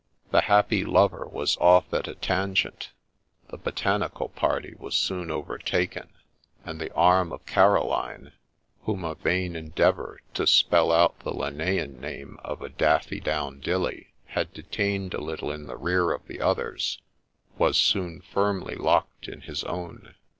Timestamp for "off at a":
1.57-2.15